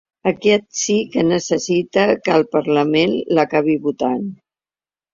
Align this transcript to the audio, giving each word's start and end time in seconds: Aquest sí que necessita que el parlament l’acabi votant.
Aquest 0.29 0.63
sí 0.83 0.95
que 1.15 1.25
necessita 1.33 2.07
que 2.25 2.35
el 2.39 2.49
parlament 2.59 3.17
l’acabi 3.37 3.81
votant. 3.89 4.29